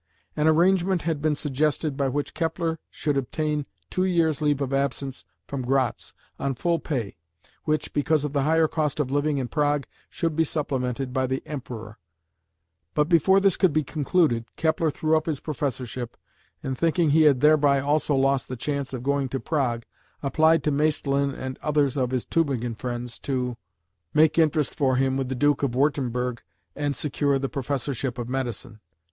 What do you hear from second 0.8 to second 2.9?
had been suggested by which Kepler